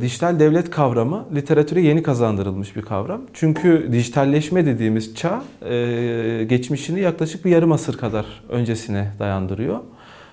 Dijital 0.00 0.40
devlet 0.40 0.70
kavramı 0.70 1.24
literatüre 1.34 1.80
yeni 1.80 2.02
kazandırılmış 2.02 2.76
bir 2.76 2.82
kavram. 2.82 3.20
Çünkü 3.32 3.88
dijitalleşme 3.92 4.66
dediğimiz 4.66 5.14
çağ 5.14 5.42
e, 5.70 6.46
geçmişini 6.48 7.00
yaklaşık 7.00 7.44
bir 7.44 7.50
yarım 7.50 7.72
asır 7.72 7.98
kadar 7.98 8.26
öncesine 8.48 9.10
dayandırıyor. 9.18 9.78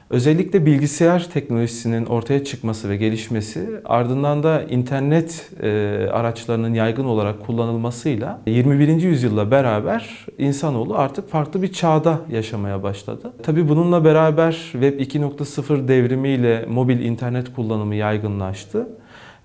Özellikle 0.10 0.66
bilgisayar 0.66 1.30
teknolojisinin 1.34 2.06
ortaya 2.06 2.44
çıkması 2.44 2.90
ve 2.90 2.98
gelişmesi 2.98 3.70
ardından 3.86 4.44
da 4.44 4.64
internet 4.64 5.50
e, 5.62 5.70
araçlarının 6.12 6.74
yaygın 6.74 7.06
olarak 7.06 7.46
kullanılmasıyla 7.46 8.42
21. 8.48 8.88
yüzyılla 9.02 9.52
beraber 9.52 10.26
insanoğlu 10.38 10.98
artık 10.98 11.30
farklı 11.30 11.62
bir 11.62 11.74
çağda 11.74 12.20
yaşamaya 12.32 12.84
başladı. 12.84 13.32
Tabi 13.44 13.70
bununla 13.70 14.06
beraber 14.06 14.52
Web 14.72 15.00
2.0 15.00 15.88
devrimiyle 15.88 16.66
mobil 16.70 17.00
internet 17.00 17.54
kullanımı 17.54 17.96
yaygınlaştı. 17.96 18.88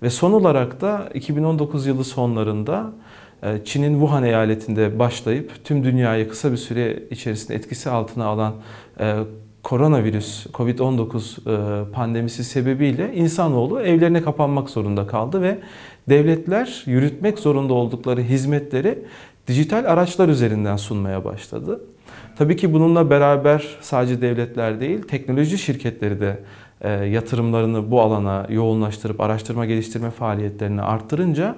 Ve 0.03 0.09
son 0.09 0.31
olarak 0.31 0.81
da 0.81 1.09
2019 1.13 1.87
yılı 1.87 2.03
sonlarında 2.03 2.91
e, 3.43 3.61
Çin'in 3.65 3.93
Wuhan 3.93 4.23
eyaletinde 4.23 4.99
başlayıp 4.99 5.51
tüm 5.63 5.83
dünyayı 5.83 6.29
kısa 6.29 6.51
bir 6.51 6.57
süre 6.57 7.03
içerisinde 7.11 7.55
etkisi 7.55 7.89
altına 7.89 8.25
alan 8.25 8.53
e, 8.99 9.15
koronavirüs, 9.63 10.45
Covid-19 10.45 11.87
e, 11.87 11.91
pandemisi 11.91 12.43
sebebiyle 12.43 13.13
insanoğlu 13.15 13.81
evlerine 13.81 14.21
kapanmak 14.21 14.69
zorunda 14.69 15.07
kaldı 15.07 15.41
ve 15.41 15.59
devletler 16.09 16.83
yürütmek 16.85 17.39
zorunda 17.39 17.73
oldukları 17.73 18.21
hizmetleri 18.21 18.99
dijital 19.47 19.85
araçlar 19.85 20.29
üzerinden 20.29 20.77
sunmaya 20.77 21.25
başladı. 21.25 21.81
Tabii 22.35 22.55
ki 22.55 22.73
bununla 22.73 23.09
beraber 23.09 23.77
sadece 23.81 24.21
devletler 24.21 24.79
değil, 24.79 25.01
teknoloji 25.01 25.57
şirketleri 25.57 26.19
de 26.19 26.39
e, 26.83 26.91
yatırımlarını 26.91 27.91
bu 27.91 28.01
alana 28.01 28.45
yoğunlaştırıp 28.49 29.21
araştırma 29.21 29.65
geliştirme 29.65 30.11
faaliyetlerini 30.11 30.81
arttırınca 30.81 31.55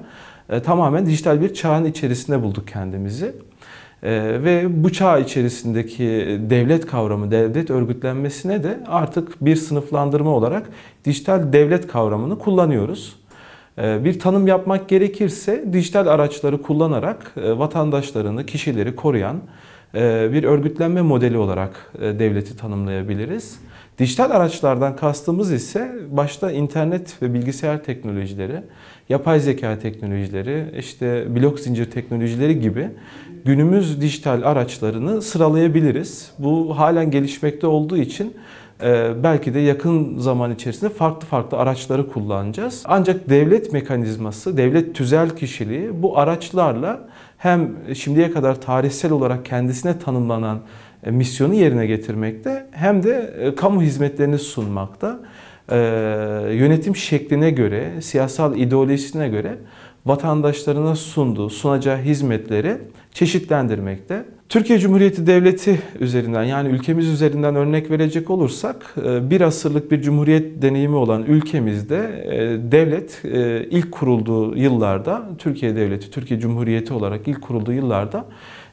e, 0.50 0.60
tamamen 0.60 1.06
dijital 1.06 1.42
bir 1.42 1.54
çağın 1.54 1.86
içerisinde 1.86 2.44
bulduk 2.44 2.68
kendimizi. 2.68 3.36
E, 4.04 4.12
ve 4.44 4.84
bu 4.84 4.92
çağ 4.92 5.20
içerisindeki 5.20 6.40
devlet 6.50 6.86
kavramı, 6.86 7.32
devlet 7.32 7.70
örgütlenmesine 7.70 8.64
de 8.64 8.80
artık 8.88 9.46
bir 9.46 9.56
sınıflandırma 9.56 10.30
olarak 10.30 10.70
dijital 11.06 11.54
devlet 11.54 11.88
kavramını 11.88 12.40
kullanıyoruz. 12.40 13.16
Bir 13.78 14.20
tanım 14.20 14.48
yapmak 14.48 14.90
gerekirse 14.90 15.66
dijital 15.74 16.08
araçları 16.08 16.62
kullanarak 16.62 17.34
vatandaşlarını, 17.38 18.46
kişileri 18.46 18.96
koruyan 18.96 19.38
bir 20.34 20.44
örgütlenme 20.44 21.02
modeli 21.02 21.38
olarak 21.38 21.92
devleti 22.00 22.58
tanımlayabiliriz. 22.58 23.60
Dijital 24.00 24.32
araçlardan 24.32 24.96
kastımız 24.96 25.52
ise 25.52 25.96
başta 26.12 26.52
internet 26.52 27.22
ve 27.22 27.34
bilgisayar 27.34 27.84
teknolojileri, 27.84 28.62
yapay 29.10 29.40
zeka 29.40 29.80
teknolojileri, 29.80 30.66
işte 30.80 31.36
blok 31.36 31.60
zincir 31.60 31.92
teknolojileri 31.92 32.60
gibi 32.60 32.90
günümüz 33.46 34.02
dijital 34.02 34.42
araçlarını 34.44 35.22
sıralayabiliriz. 35.22 36.32
Bu 36.40 36.80
halen 36.80 37.12
gelişmekte 37.12 37.68
olduğu 37.68 37.98
için 37.98 38.34
e, 38.84 39.24
belki 39.24 39.54
de 39.54 39.60
yakın 39.60 40.18
zaman 40.18 40.54
içerisinde 40.54 40.90
farklı 40.90 41.28
farklı 41.28 41.58
araçları 41.58 42.08
kullanacağız. 42.10 42.84
Ancak 42.86 43.30
devlet 43.30 43.74
mekanizması, 43.74 44.58
devlet 44.58 44.96
tüzel 44.96 45.30
kişiliği 45.30 46.04
bu 46.04 46.20
araçlarla 46.20 47.08
hem 47.38 47.76
şimdiye 47.96 48.32
kadar 48.32 48.62
tarihsel 48.62 49.12
olarak 49.12 49.46
kendisine 49.46 50.00
tanımlanan 50.00 50.60
e, 51.04 51.12
misyonu 51.12 51.54
yerine 51.54 51.86
getirmekte 51.86 52.68
hem 52.72 53.04
de 53.04 53.34
e, 53.40 53.56
kamu 53.56 53.82
hizmetlerini 53.82 54.40
sunmakta. 54.40 55.20
E, 55.72 55.78
yönetim 56.52 56.96
şekline 56.96 57.52
göre, 57.52 58.02
siyasal 58.02 58.58
ideolojisine 58.58 59.30
göre 59.30 59.58
vatandaşlarına 60.06 60.96
sunduğu, 60.96 61.50
sunacağı 61.50 61.98
hizmetleri 61.98 62.78
çeşitlendirmekte. 63.14 64.26
Türkiye 64.50 64.80
Cumhuriyeti 64.80 65.28
Devleti 65.28 65.82
üzerinden 66.00 66.44
yani 66.44 66.70
ülkemiz 66.70 67.08
üzerinden 67.08 67.56
örnek 67.56 67.92
verecek 67.92 68.30
olursak 68.30 68.96
bir 69.06 69.42
asırlık 69.42 69.92
bir 69.92 70.02
cumhuriyet 70.02 70.62
deneyimi 70.62 70.96
olan 70.96 71.24
ülkemizde 71.24 72.00
devlet 72.72 73.22
ilk 73.72 73.92
kurulduğu 73.92 74.58
yıllarda 74.58 75.30
Türkiye 75.38 75.76
Devleti, 75.76 76.12
Türkiye 76.12 76.40
Cumhuriyeti 76.40 76.94
olarak 76.94 77.28
ilk 77.28 77.42
kurulduğu 77.42 77.74
yıllarda 77.74 78.26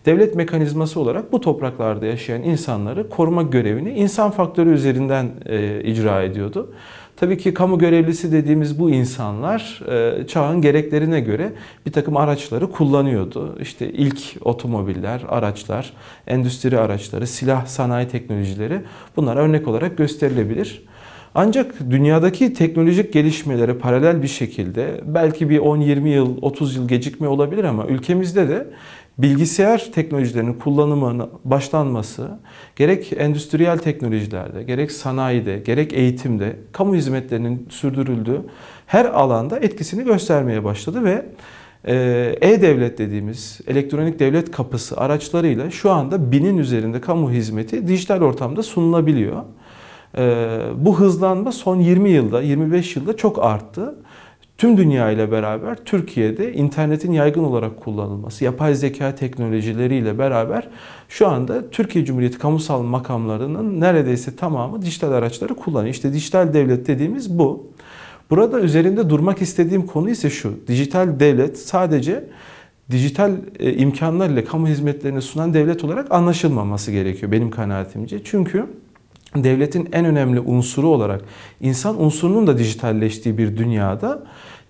devlet 0.06 0.34
mekanizması 0.34 1.00
olarak 1.00 1.32
bu 1.32 1.40
topraklarda 1.40 2.06
yaşayan 2.06 2.42
insanları 2.42 3.08
koruma 3.08 3.42
görevini 3.42 3.90
insan 3.90 4.30
faktörü 4.30 4.74
üzerinden 4.74 5.30
e, 5.46 5.82
icra 5.84 6.22
ediyordu. 6.22 6.72
Tabii 7.16 7.38
ki 7.38 7.54
kamu 7.54 7.78
görevlisi 7.78 8.32
dediğimiz 8.32 8.78
bu 8.78 8.90
insanlar 8.90 9.80
e, 9.90 10.26
çağın 10.26 10.60
gereklerine 10.60 11.20
göre 11.20 11.52
bir 11.86 11.92
takım 11.92 12.16
araçları 12.16 12.70
kullanıyordu. 12.70 13.58
İşte 13.60 13.92
ilk 13.92 14.22
otomobiller, 14.40 15.22
araçlar, 15.28 15.92
endüstri 16.26 16.78
araçları, 16.78 17.26
silah 17.26 17.66
sanayi 17.66 18.08
teknolojileri 18.08 18.80
bunlar 19.16 19.36
örnek 19.36 19.69
olarak 19.69 19.98
gösterilebilir. 19.98 20.84
Ancak 21.34 21.91
dünyadaki 21.91 22.54
teknolojik 22.54 23.12
gelişmelere 23.12 23.75
paralel 23.75 24.22
bir 24.22 24.28
şekilde 24.28 25.00
belki 25.06 25.50
bir 25.50 25.59
10-20 25.59 26.09
yıl, 26.09 26.37
30 26.43 26.76
yıl 26.76 26.88
gecikme 26.88 27.28
olabilir 27.28 27.65
ama 27.65 27.87
ülkemizde 27.87 28.48
de 28.48 28.66
bilgisayar 29.19 29.91
teknolojilerinin 29.94 30.54
kullanımına 30.54 31.28
başlanması 31.44 32.38
gerek 32.76 33.12
endüstriyel 33.16 33.78
teknolojilerde, 33.78 34.62
gerek 34.62 34.93
sanayide, 34.93 35.59
gerek 35.59 35.93
eğitimde, 35.93 36.56
kamu 36.72 36.94
hizmetlerinin 36.94 37.66
sürdürüldüğü 37.70 38.41
her 38.87 39.04
alanda 39.04 39.59
etkisini 39.59 40.04
göstermeye 40.04 40.64
başladı 40.64 41.04
ve 41.04 41.25
e, 41.84 41.94
e-devlet 42.41 42.99
dediğimiz 42.99 43.60
elektronik 43.66 44.19
devlet 44.19 44.50
kapısı 44.50 44.97
araçlarıyla 44.97 45.70
şu 45.70 45.91
anda 45.91 46.32
binin 46.32 46.59
üzerinde 46.59 47.00
kamu 47.00 47.31
hizmeti 47.31 47.88
dijital 47.88 48.20
ortamda 48.20 48.62
sunulabiliyor. 48.62 49.43
E, 50.18 50.58
bu 50.76 51.00
hızlanma 51.00 51.52
son 51.52 51.76
20 51.76 52.10
yılda, 52.10 52.42
25 52.42 52.96
yılda 52.96 53.16
çok 53.16 53.44
arttı 53.44 53.94
tüm 54.58 54.76
dünya 54.76 55.10
ile 55.10 55.30
beraber 55.30 55.84
Türkiye'de 55.84 56.52
internetin 56.52 57.12
yaygın 57.12 57.44
olarak 57.44 57.80
kullanılması, 57.80 58.44
yapay 58.44 58.74
zeka 58.74 59.14
teknolojileriyle 59.14 60.18
beraber 60.18 60.68
şu 61.08 61.28
anda 61.28 61.70
Türkiye 61.70 62.04
Cumhuriyeti 62.04 62.38
kamusal 62.38 62.82
makamlarının 62.82 63.80
neredeyse 63.80 64.36
tamamı 64.36 64.82
dijital 64.82 65.12
araçları 65.12 65.54
kullanıyor. 65.54 65.94
İşte 65.94 66.12
dijital 66.12 66.54
devlet 66.54 66.86
dediğimiz 66.86 67.38
bu. 67.38 67.66
Burada 68.30 68.60
üzerinde 68.60 69.10
durmak 69.10 69.42
istediğim 69.42 69.86
konu 69.86 70.10
ise 70.10 70.30
şu. 70.30 70.54
Dijital 70.68 71.20
devlet 71.20 71.58
sadece 71.58 72.24
dijital 72.90 73.32
e, 73.58 73.72
imkanlarla 73.72 74.44
kamu 74.44 74.68
hizmetlerini 74.68 75.22
sunan 75.22 75.54
devlet 75.54 75.84
olarak 75.84 76.12
anlaşılmaması 76.12 76.92
gerekiyor 76.92 77.32
benim 77.32 77.50
kanaatimce. 77.50 78.24
Çünkü 78.24 78.66
devletin 79.37 79.88
en 79.93 80.04
önemli 80.04 80.41
unsuru 80.41 80.88
olarak 80.88 81.25
insan 81.60 82.03
unsurunun 82.03 82.47
da 82.47 82.59
dijitalleştiği 82.59 83.38
bir 83.38 83.56
dünyada 83.56 84.22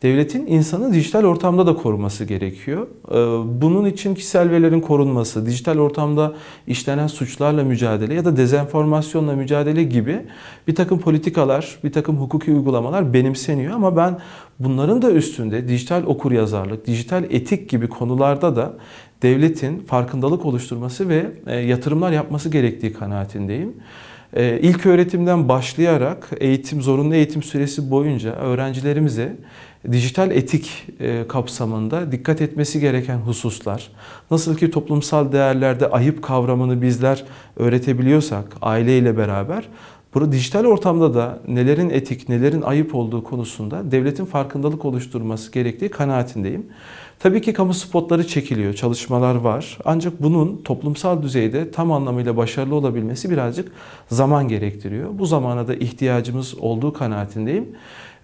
devletin 0.02 0.46
insanı 0.46 0.92
dijital 0.92 1.24
ortamda 1.24 1.66
da 1.66 1.74
koruması 1.74 2.24
gerekiyor. 2.24 2.86
Ee, 3.10 3.14
bunun 3.62 3.84
için 3.84 4.14
kişisel 4.14 4.50
verilerin 4.50 4.80
korunması, 4.80 5.46
dijital 5.46 5.78
ortamda 5.78 6.34
işlenen 6.66 7.06
suçlarla 7.06 7.64
mücadele 7.64 8.14
ya 8.14 8.24
da 8.24 8.36
dezenformasyonla 8.36 9.36
mücadele 9.36 9.82
gibi 9.82 10.20
bir 10.68 10.74
takım 10.74 10.98
politikalar, 10.98 11.78
bir 11.84 11.92
takım 11.92 12.16
hukuki 12.16 12.52
uygulamalar 12.52 13.12
benimseniyor 13.12 13.74
ama 13.74 13.96
ben 13.96 14.18
bunların 14.58 15.02
da 15.02 15.12
üstünde 15.12 15.68
dijital 15.68 16.02
okuryazarlık, 16.06 16.86
dijital 16.86 17.24
etik 17.24 17.68
gibi 17.70 17.88
konularda 17.88 18.56
da 18.56 18.74
devletin 19.22 19.78
farkındalık 19.78 20.46
oluşturması 20.46 21.08
ve 21.08 21.26
e, 21.46 21.56
yatırımlar 21.56 22.12
yapması 22.12 22.48
gerektiği 22.48 22.92
kanaatindeyim. 22.92 23.74
Ee, 24.36 24.58
ilk 24.62 24.86
öğretimden 24.86 25.48
başlayarak 25.48 26.30
eğitim 26.40 26.82
zorunlu 26.82 27.14
eğitim 27.14 27.42
süresi 27.42 27.90
boyunca 27.90 28.32
öğrencilerimize 28.32 29.36
dijital 29.92 30.30
etik 30.30 30.86
e, 31.00 31.28
kapsamında 31.28 32.12
dikkat 32.12 32.40
etmesi 32.40 32.80
gereken 32.80 33.18
hususlar, 33.18 33.90
nasıl 34.30 34.56
ki 34.56 34.70
toplumsal 34.70 35.32
değerlerde 35.32 35.90
ayıp 35.90 36.22
kavramını 36.22 36.82
bizler 36.82 37.24
öğretebiliyorsak 37.56 38.44
aileyle 38.62 39.16
beraber 39.16 39.68
Burada 40.14 40.32
dijital 40.32 40.64
ortamda 40.64 41.14
da 41.14 41.38
nelerin 41.48 41.90
etik, 41.90 42.28
nelerin 42.28 42.62
ayıp 42.62 42.94
olduğu 42.94 43.24
konusunda 43.24 43.90
devletin 43.90 44.24
farkındalık 44.24 44.84
oluşturması 44.84 45.52
gerektiği 45.52 45.88
kanaatindeyim. 45.88 46.66
Tabii 47.18 47.40
ki 47.40 47.52
kamu 47.52 47.74
spotları 47.74 48.26
çekiliyor, 48.26 48.74
çalışmalar 48.74 49.34
var. 49.34 49.78
Ancak 49.84 50.22
bunun 50.22 50.62
toplumsal 50.64 51.22
düzeyde 51.22 51.70
tam 51.70 51.92
anlamıyla 51.92 52.36
başarılı 52.36 52.74
olabilmesi 52.74 53.30
birazcık 53.30 53.72
zaman 54.08 54.48
gerektiriyor. 54.48 55.08
Bu 55.18 55.26
zamana 55.26 55.68
da 55.68 55.74
ihtiyacımız 55.74 56.54
olduğu 56.58 56.92
kanaatindeyim. 56.92 57.68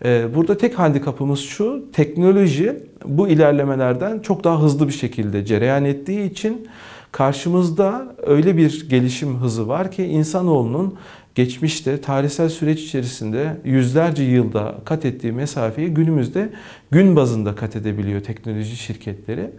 Ee, 0.05 0.34
burada 0.34 0.56
tek 0.56 0.79
handikapımız 0.79 1.41
şu, 1.41 1.84
teknoloji 1.93 2.82
bu 3.05 3.29
ilerlemelerden 3.29 4.19
çok 4.20 4.44
daha 4.44 4.62
hızlı 4.62 4.88
bir 4.88 4.93
şekilde 4.93 5.44
cereyan 5.44 5.84
ettiği 5.84 6.31
için 6.31 6.69
Karşımızda 7.12 8.14
öyle 8.26 8.56
bir 8.56 8.88
gelişim 8.88 9.37
hızı 9.37 9.69
var 9.69 9.91
ki 9.91 10.05
insanoğlunun 10.05 10.94
geçmişte 11.38 12.00
tarihsel 12.00 12.49
süreç 12.49 12.82
içerisinde 12.82 13.56
yüzlerce 13.64 14.23
yılda 14.23 14.75
kat 14.85 15.05
ettiği 15.05 15.32
mesafeyi 15.32 15.88
günümüzde 15.88 16.50
gün 16.90 17.17
bazında 17.17 17.55
kat 17.55 17.76
edebiliyor 17.76 18.20
teknoloji 18.20 18.76
şirketleri. 18.76 19.50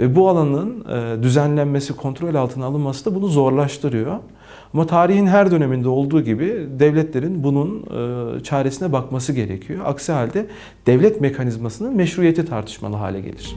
Ve 0.00 0.16
bu 0.16 0.28
alanın 0.28 0.84
e, 0.84 1.22
düzenlenmesi, 1.22 1.96
kontrol 1.96 2.34
altına 2.34 2.64
alınması 2.64 3.04
da 3.04 3.14
bunu 3.14 3.28
zorlaştırıyor. 3.28 4.18
Ama 4.74 4.86
tarihin 4.86 5.26
her 5.26 5.50
döneminde 5.50 5.88
olduğu 5.88 6.22
gibi 6.22 6.66
devletlerin 6.78 7.44
bunun 7.44 7.82
e, 7.82 8.42
çaresine 8.42 8.92
bakması 8.92 9.32
gerekiyor. 9.32 9.80
Aksi 9.84 10.12
halde 10.12 10.46
devlet 10.86 11.20
mekanizmasının 11.20 11.96
meşruiyeti 11.96 12.44
tartışmalı 12.44 12.96
hale 12.96 13.20
gelir. 13.20 13.56